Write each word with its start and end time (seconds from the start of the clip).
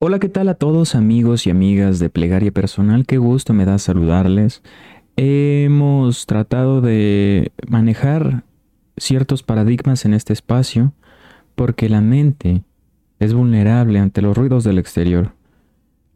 Hola, 0.00 0.20
¿qué 0.20 0.28
tal 0.28 0.48
a 0.48 0.54
todos 0.54 0.94
amigos 0.94 1.44
y 1.44 1.50
amigas 1.50 1.98
de 1.98 2.08
Plegaria 2.08 2.52
Personal? 2.52 3.04
Qué 3.04 3.18
gusto 3.18 3.52
me 3.52 3.64
da 3.64 3.80
saludarles. 3.80 4.62
Hemos 5.16 6.24
tratado 6.26 6.80
de 6.80 7.50
manejar 7.66 8.44
ciertos 8.96 9.42
paradigmas 9.42 10.04
en 10.04 10.14
este 10.14 10.32
espacio 10.32 10.92
porque 11.56 11.88
la 11.88 12.00
mente 12.00 12.62
es 13.18 13.34
vulnerable 13.34 13.98
ante 13.98 14.22
los 14.22 14.36
ruidos 14.36 14.62
del 14.62 14.78
exterior. 14.78 15.32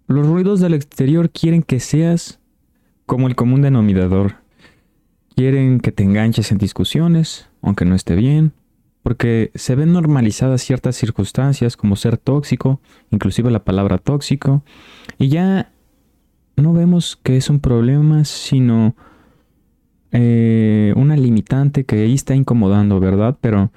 Los 0.06 0.28
ruidos 0.28 0.60
del 0.60 0.74
exterior 0.74 1.30
quieren 1.30 1.64
que 1.64 1.80
seas 1.80 2.38
como 3.04 3.26
el 3.26 3.34
común 3.34 3.62
denominador. 3.62 4.36
Quieren 5.34 5.80
que 5.80 5.90
te 5.90 6.04
enganches 6.04 6.52
en 6.52 6.58
discusiones, 6.58 7.48
aunque 7.62 7.84
no 7.84 7.96
esté 7.96 8.14
bien, 8.14 8.52
porque 9.02 9.50
se 9.54 9.74
ven 9.74 9.92
normalizadas 9.92 10.62
ciertas 10.62 10.96
circunstancias 10.96 11.76
como 11.76 11.96
ser 11.96 12.16
tóxico, 12.16 12.80
inclusive 13.10 13.50
la 13.50 13.64
palabra 13.64 13.98
tóxico, 13.98 14.62
y 15.18 15.28
ya 15.28 15.72
no 16.56 16.72
vemos 16.72 17.18
que 17.22 17.36
es 17.36 17.50
un 17.50 17.60
problema, 17.60 18.24
sino 18.24 18.94
eh, 20.12 20.92
una 20.96 21.16
limitante 21.16 21.84
que 21.84 22.02
ahí 22.02 22.14
está 22.14 22.34
incomodando, 22.34 23.00
¿verdad? 23.00 23.36
Pero 23.40 23.72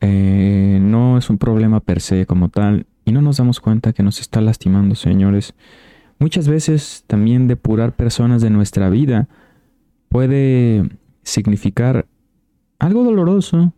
eh, 0.00 0.78
no 0.82 1.16
es 1.18 1.30
un 1.30 1.38
problema 1.38 1.80
per 1.80 2.00
se 2.00 2.26
como 2.26 2.48
tal, 2.48 2.86
y 3.04 3.12
no 3.12 3.22
nos 3.22 3.38
damos 3.38 3.60
cuenta 3.60 3.92
que 3.92 4.02
nos 4.02 4.20
está 4.20 4.40
lastimando, 4.40 4.94
señores. 4.94 5.54
Muchas 6.18 6.46
veces 6.46 7.04
también 7.06 7.48
depurar 7.48 7.96
personas 7.96 8.42
de 8.42 8.50
nuestra 8.50 8.90
vida 8.90 9.28
puede 10.08 10.88
significar 11.22 12.06
algo 12.78 13.02
doloroso, 13.02 13.72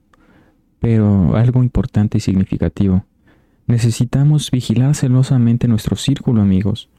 pero 0.84 1.34
algo 1.34 1.62
importante 1.62 2.18
y 2.18 2.20
significativo. 2.20 3.06
Necesitamos 3.66 4.50
vigilar 4.50 4.94
celosamente 4.94 5.66
nuestro 5.66 5.96
círculo, 5.96 6.42
amigos. 6.42 6.90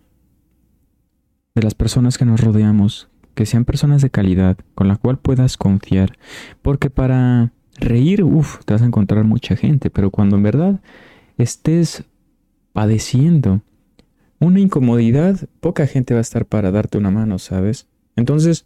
De 1.53 1.61
las 1.61 1.75
personas 1.75 2.17
que 2.17 2.25
nos 2.25 2.41
rodeamos, 2.41 3.09
que 3.35 3.45
sean 3.45 3.63
personas 3.63 4.01
de 4.01 4.09
calidad, 4.09 4.57
con 4.73 4.87
la 4.87 4.95
cual 4.95 5.19
puedas 5.19 5.55
confiar. 5.55 6.17
Porque 6.63 6.89
para 6.89 7.53
reír, 7.77 8.23
uff, 8.23 8.57
te 8.65 8.73
vas 8.73 8.81
a 8.81 8.87
encontrar 8.87 9.23
mucha 9.23 9.55
gente, 9.55 9.91
pero 9.91 10.09
cuando 10.09 10.35
en 10.37 10.41
verdad 10.41 10.81
estés 11.37 12.05
padeciendo 12.73 13.61
una 14.39 14.61
incomodidad, 14.61 15.47
poca 15.59 15.85
gente 15.85 16.15
va 16.15 16.21
a 16.21 16.21
estar 16.21 16.47
para 16.47 16.71
darte 16.71 16.97
una 16.97 17.11
mano, 17.11 17.37
¿sabes? 17.37 17.87
Entonces, 18.15 18.65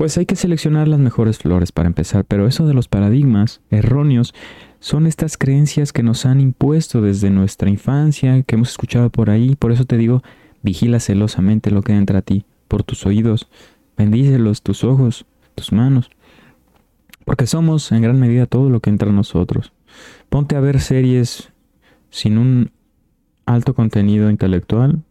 pues 0.00 0.16
hay 0.16 0.24
que 0.24 0.34
seleccionar 0.34 0.88
las 0.88 0.98
mejores 0.98 1.36
flores 1.36 1.72
para 1.72 1.86
empezar, 1.86 2.24
pero 2.24 2.46
eso 2.46 2.66
de 2.66 2.72
los 2.72 2.88
paradigmas 2.88 3.60
erróneos 3.68 4.32
son 4.78 5.06
estas 5.06 5.36
creencias 5.36 5.92
que 5.92 6.02
nos 6.02 6.24
han 6.24 6.40
impuesto 6.40 7.02
desde 7.02 7.28
nuestra 7.28 7.68
infancia, 7.68 8.42
que 8.44 8.54
hemos 8.54 8.70
escuchado 8.70 9.10
por 9.10 9.28
ahí, 9.28 9.56
por 9.56 9.72
eso 9.72 9.84
te 9.84 9.98
digo, 9.98 10.22
vigila 10.62 11.00
celosamente 11.00 11.70
lo 11.70 11.82
que 11.82 11.92
entra 11.92 12.20
a 12.20 12.22
ti, 12.22 12.46
por 12.66 12.82
tus 12.82 13.04
oídos, 13.04 13.50
bendícelos, 13.94 14.62
tus 14.62 14.84
ojos, 14.84 15.26
tus 15.54 15.70
manos, 15.70 16.08
porque 17.26 17.46
somos 17.46 17.92
en 17.92 18.00
gran 18.00 18.18
medida 18.18 18.46
todo 18.46 18.70
lo 18.70 18.80
que 18.80 18.88
entra 18.88 19.10
a 19.10 19.12
nosotros. 19.12 19.74
Ponte 20.30 20.56
a 20.56 20.60
ver 20.60 20.80
series 20.80 21.52
sin 22.08 22.38
un 22.38 22.70
alto 23.44 23.74
contenido 23.74 24.30
intelectual 24.30 25.02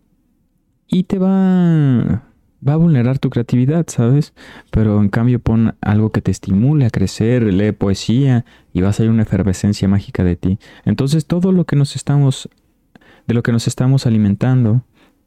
y 0.87 1.03
te 1.03 1.19
va 1.19 2.23
va 2.67 2.73
a 2.73 2.77
vulnerar 2.77 3.19
tu 3.19 3.29
creatividad, 3.29 3.85
¿sabes? 3.87 4.33
Pero 4.71 4.99
en 5.01 5.09
cambio 5.09 5.39
pon 5.39 5.75
algo 5.81 6.11
que 6.11 6.21
te 6.21 6.31
estimule 6.31 6.85
a 6.85 6.89
crecer, 6.89 7.43
lee 7.43 7.71
poesía 7.71 8.45
y 8.73 8.81
va 8.81 8.89
a 8.89 8.93
salir 8.93 9.11
una 9.11 9.23
efervescencia 9.23 9.87
mágica 9.87 10.23
de 10.23 10.35
ti. 10.35 10.59
Entonces 10.85 11.25
todo 11.25 11.51
lo 11.51 11.65
que 11.65 11.75
nos 11.75 11.95
estamos, 11.95 12.49
de 13.27 13.33
lo 13.33 13.43
que 13.43 13.51
nos 13.51 13.67
estamos 13.67 14.05
alimentando, 14.05 14.83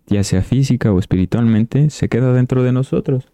ya 0.07 0.25
sea 0.25 0.43
física 0.43 0.93
o 0.93 0.99
espiritualmente, 0.99 1.91
se 1.91 2.09
queda 2.09 2.33
dentro 2.33 2.63
de 2.63 2.73
nosotros. 2.73 3.29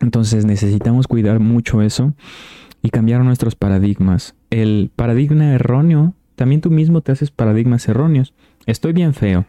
Entonces 0.00 0.44
necesitamos 0.44 1.06
cuidar 1.06 1.40
mucho 1.40 1.80
eso 1.80 2.14
y 2.82 2.90
cambiar 2.90 3.24
nuestros 3.24 3.54
paradigmas. 3.54 4.34
El 4.50 4.90
paradigma 4.94 5.52
erróneo, 5.54 6.12
también 6.34 6.60
tú 6.60 6.70
mismo 6.70 7.00
te 7.00 7.12
haces 7.12 7.30
paradigmas 7.30 7.88
erróneos. 7.88 8.34
Estoy 8.66 8.92
bien 8.92 9.14
feo 9.14 9.46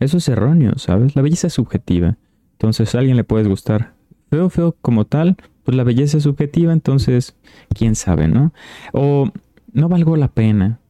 eso 0.00 0.18
es 0.18 0.28
erróneo, 0.28 0.78
¿sabes? 0.78 1.16
La 1.16 1.22
belleza 1.22 1.46
es 1.48 1.54
subjetiva. 1.54 2.16
Entonces 2.52 2.94
a 2.94 2.98
alguien 2.98 3.16
le 3.16 3.24
puedes 3.24 3.48
gustar 3.48 3.94
feo, 4.30 4.50
feo 4.50 4.76
como 4.80 5.04
tal, 5.06 5.36
pues 5.64 5.76
la 5.76 5.84
belleza 5.84 6.16
es 6.16 6.22
subjetiva, 6.22 6.72
entonces, 6.72 7.36
quién 7.74 7.94
sabe, 7.94 8.28
¿no? 8.28 8.52
O 8.92 9.30
no 9.72 9.88
valgo 9.88 10.16
la 10.16 10.28
pena. 10.28 10.80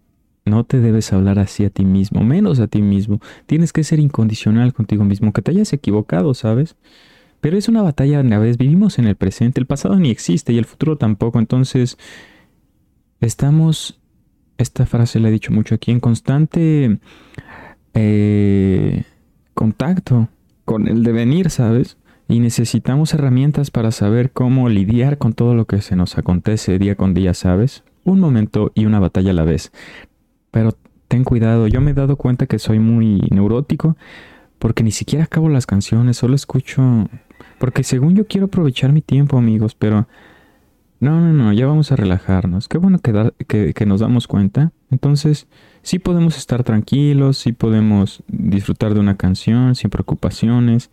No 0.44 0.64
te 0.64 0.80
debes 0.80 1.12
hablar 1.12 1.38
así 1.38 1.64
a 1.64 1.70
ti 1.70 1.84
mismo, 1.84 2.22
menos 2.22 2.58
a 2.58 2.68
ti 2.68 2.80
mismo. 2.80 3.20
Tienes 3.46 3.72
que 3.72 3.84
ser 3.84 3.98
incondicional 3.98 4.72
contigo 4.72 5.04
mismo, 5.04 5.32
que 5.32 5.42
te 5.42 5.50
hayas 5.50 5.72
equivocado, 5.72 6.32
¿sabes? 6.32 6.76
Pero 7.40 7.58
es 7.58 7.68
una 7.68 7.82
batalla 7.82 8.20
a 8.20 8.38
vez. 8.38 8.56
Vivimos 8.56 8.98
en 8.98 9.06
el 9.06 9.16
presente, 9.16 9.60
el 9.60 9.66
pasado 9.66 9.98
ni 9.98 10.10
existe 10.10 10.52
y 10.52 10.58
el 10.58 10.64
futuro 10.64 10.96
tampoco. 10.96 11.38
Entonces, 11.38 11.98
estamos, 13.20 14.00
esta 14.56 14.86
frase 14.86 15.20
la 15.20 15.28
he 15.28 15.32
dicho 15.32 15.52
mucho 15.52 15.74
aquí, 15.74 15.90
en 15.90 16.00
constante 16.00 16.98
eh, 17.94 19.04
contacto 19.54 20.28
con 20.64 20.88
el 20.88 21.02
devenir, 21.02 21.50
¿sabes? 21.50 21.96
Y 22.28 22.40
necesitamos 22.40 23.14
herramientas 23.14 23.70
para 23.70 23.90
saber 23.90 24.30
cómo 24.32 24.68
lidiar 24.68 25.18
con 25.18 25.32
todo 25.32 25.54
lo 25.54 25.66
que 25.66 25.80
se 25.80 25.96
nos 25.96 26.18
acontece 26.18 26.78
día 26.78 26.94
con 26.94 27.14
día, 27.14 27.32
¿sabes? 27.34 27.84
Un 28.04 28.20
momento 28.20 28.70
y 28.74 28.84
una 28.84 29.00
batalla 29.00 29.30
a 29.30 29.34
la 29.34 29.44
vez. 29.44 29.72
Pero 30.50 30.76
ten 31.08 31.24
cuidado, 31.24 31.66
yo 31.68 31.80
me 31.80 31.92
he 31.92 31.94
dado 31.94 32.16
cuenta 32.16 32.46
que 32.46 32.58
soy 32.58 32.78
muy 32.78 33.20
neurótico 33.30 33.96
porque 34.58 34.82
ni 34.82 34.90
siquiera 34.90 35.24
acabo 35.24 35.48
las 35.48 35.66
canciones, 35.66 36.16
solo 36.16 36.34
escucho... 36.34 37.08
Porque 37.58 37.82
según 37.82 38.14
yo 38.14 38.26
quiero 38.26 38.46
aprovechar 38.46 38.92
mi 38.92 39.02
tiempo, 39.02 39.38
amigos, 39.38 39.74
pero... 39.74 40.06
No, 41.00 41.20
no, 41.20 41.32
no, 41.32 41.52
ya 41.52 41.66
vamos 41.66 41.92
a 41.92 41.96
relajarnos. 41.96 42.68
Qué 42.68 42.78
bueno 42.78 42.98
que, 42.98 43.72
que 43.72 43.86
nos 43.86 44.00
damos 44.00 44.26
cuenta. 44.26 44.72
Entonces, 44.90 45.46
sí 45.82 45.98
podemos 45.98 46.36
estar 46.36 46.64
tranquilos, 46.64 47.38
sí 47.38 47.52
podemos 47.52 48.22
disfrutar 48.28 48.94
de 48.94 49.00
una 49.00 49.16
canción 49.16 49.74
sin 49.74 49.90
preocupaciones, 49.90 50.90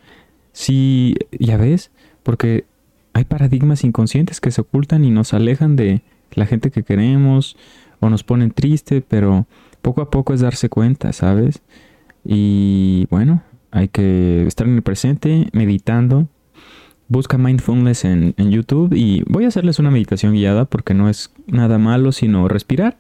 sí, 0.52 1.16
ya 1.32 1.58
ves, 1.58 1.92
porque 2.24 2.66
hay 3.14 3.24
paradigmas 3.24 3.84
inconscientes 3.84 4.42
que 4.42 4.52
se 4.52 4.62
ocultan 4.62 5.06
y 5.06 5.12
nos 5.12 5.34
alejan 5.34 5.76
de 5.76 6.02
la 6.34 6.46
gente 6.46 6.72
que 6.72 6.84
queremos 6.84 7.56
o 8.00 8.10
nos 8.10 8.24
ponen 8.24 8.52
triste, 8.52 9.02
pero 9.02 9.48
poco 9.82 10.02
a 10.02 10.10
poco 10.10 10.34
es 10.34 10.42
darse 10.42 10.68
cuenta, 10.68 11.14
¿sabes? 11.14 11.62
Y 12.26 13.08
bueno, 13.10 13.44
hay 13.72 13.88
que 13.88 14.46
estar 14.48 14.68
en 14.68 14.76
el 14.76 14.82
presente, 14.82 15.48
meditando, 15.54 16.28
Busca 17.08 17.38
mindfulness 17.38 18.04
en, 18.06 18.34
YouTube 18.38 18.94
y 18.96 19.22
voy 19.28 19.46
a 19.46 19.50
hacerles 19.50 19.78
una 19.78 19.92
meditación 19.92 20.34
guiada 20.34 20.66
porque 20.66 20.96
no 20.96 21.08
es 21.08 21.32
nada 21.46 21.78
malo 21.78 22.12
sino 22.12 22.48
respirar. 22.48 22.98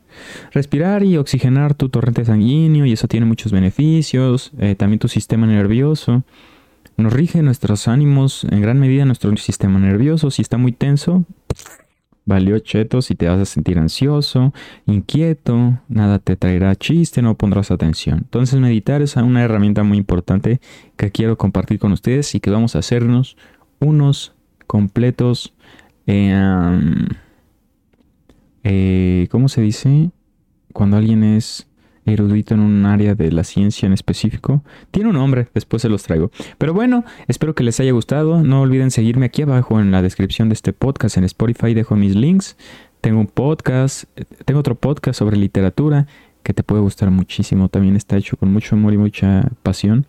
Respirar 0.51 1.03
y 1.03 1.17
oxigenar 1.17 1.73
tu 1.73 1.89
torrente 1.89 2.23
sanguíneo 2.23 2.85
y 2.85 2.93
eso 2.93 3.07
tiene 3.07 3.25
muchos 3.25 3.51
beneficios. 3.51 4.51
Eh, 4.59 4.75
también 4.75 4.99
tu 4.99 5.07
sistema 5.07 5.47
nervioso. 5.47 6.23
Nos 6.97 7.13
rige 7.13 7.41
nuestros 7.41 7.87
ánimos 7.87 8.45
en 8.45 8.61
gran 8.61 8.79
medida 8.79 9.05
nuestro 9.05 9.35
sistema 9.37 9.79
nervioso. 9.79 10.29
Si 10.29 10.41
está 10.41 10.57
muy 10.57 10.71
tenso, 10.71 11.25
valió 12.25 12.57
cheto 12.59 13.01
si 13.01 13.15
te 13.15 13.27
vas 13.27 13.39
a 13.39 13.45
sentir 13.45 13.77
ansioso, 13.77 14.53
inquieto, 14.85 15.79
nada 15.87 16.19
te 16.19 16.35
traerá 16.35 16.75
chiste, 16.75 17.21
no 17.21 17.35
pondrás 17.35 17.71
atención. 17.71 18.19
Entonces 18.19 18.59
meditar 18.59 19.01
es 19.01 19.15
una 19.15 19.43
herramienta 19.43 19.83
muy 19.83 19.97
importante 19.97 20.59
que 20.97 21.11
quiero 21.11 21.37
compartir 21.37 21.79
con 21.79 21.91
ustedes 21.91 22.33
y 22.35 22.39
que 22.39 22.49
vamos 22.49 22.75
a 22.75 22.79
hacernos 22.79 23.37
unos 23.79 24.33
completos, 24.67 25.53
eh, 26.07 26.33
eh, 28.63 29.27
¿cómo 29.29 29.49
se 29.49 29.61
dice? 29.61 30.11
Cuando 30.73 30.97
alguien 30.97 31.23
es 31.23 31.67
erudito 32.05 32.53
en 32.53 32.59
un 32.59 32.85
área 32.85 33.15
de 33.15 33.31
la 33.31 33.43
ciencia 33.43 33.87
en 33.87 33.93
específico. 33.93 34.63
Tiene 34.91 35.09
un 35.09 35.15
nombre, 35.15 35.47
después 35.53 35.81
se 35.81 35.89
los 35.89 36.03
traigo. 36.03 36.31
Pero 36.57 36.73
bueno, 36.73 37.03
espero 37.27 37.55
que 37.55 37.63
les 37.63 37.79
haya 37.79 37.91
gustado. 37.91 38.43
No 38.43 38.61
olviden 38.61 38.91
seguirme 38.91 39.25
aquí 39.25 39.41
abajo 39.41 39.79
en 39.79 39.91
la 39.91 40.01
descripción 40.01 40.49
de 40.49 40.53
este 40.53 40.73
podcast 40.73 41.17
en 41.17 41.23
Spotify. 41.23 41.73
Dejo 41.73 41.95
mis 41.95 42.15
links. 42.15 42.57
Tengo 43.01 43.19
un 43.19 43.27
podcast, 43.27 44.05
tengo 44.45 44.59
otro 44.59 44.75
podcast 44.75 45.19
sobre 45.19 45.37
literatura 45.37 46.07
que 46.43 46.53
te 46.53 46.63
puede 46.63 46.81
gustar 46.81 47.11
muchísimo. 47.11 47.69
También 47.69 47.95
está 47.95 48.17
hecho 48.17 48.37
con 48.37 48.51
mucho 48.51 48.75
amor 48.75 48.93
y 48.93 48.97
mucha 48.97 49.49
pasión. 49.63 50.05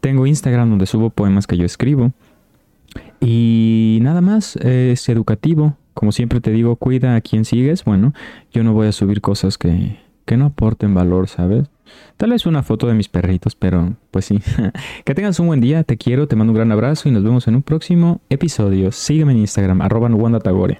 Tengo 0.00 0.26
Instagram 0.26 0.70
donde 0.70 0.86
subo 0.86 1.10
poemas 1.10 1.46
que 1.46 1.56
yo 1.56 1.64
escribo. 1.64 2.12
Y 3.20 3.98
nada 4.02 4.20
más, 4.20 4.56
es 4.56 5.08
educativo. 5.08 5.76
Como 5.94 6.12
siempre 6.12 6.40
te 6.40 6.50
digo, 6.50 6.76
cuida 6.76 7.16
a 7.16 7.20
quien 7.20 7.44
sigues. 7.44 7.84
Bueno, 7.84 8.14
yo 8.52 8.62
no 8.62 8.72
voy 8.72 8.86
a 8.86 8.92
subir 8.92 9.20
cosas 9.20 9.58
que, 9.58 9.98
que 10.24 10.36
no 10.36 10.46
aporten 10.46 10.94
valor, 10.94 11.28
¿sabes? 11.28 11.68
Tal 12.16 12.30
vez 12.30 12.46
una 12.46 12.62
foto 12.62 12.86
de 12.86 12.94
mis 12.94 13.08
perritos, 13.08 13.54
pero 13.54 13.94
pues 14.10 14.26
sí. 14.26 14.40
que 15.04 15.14
tengas 15.14 15.40
un 15.40 15.46
buen 15.46 15.60
día, 15.60 15.84
te 15.84 15.96
quiero, 15.96 16.28
te 16.28 16.36
mando 16.36 16.52
un 16.52 16.56
gran 16.56 16.70
abrazo 16.70 17.08
y 17.08 17.12
nos 17.12 17.24
vemos 17.24 17.48
en 17.48 17.56
un 17.56 17.62
próximo 17.62 18.20
episodio. 18.28 18.92
Sígueme 18.92 19.32
en 19.32 19.38
Instagram, 19.38 19.80
arroba 19.80 20.10
Tagore. 20.40 20.76